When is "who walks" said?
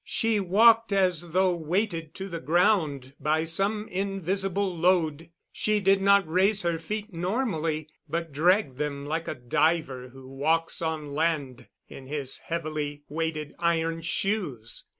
10.09-10.81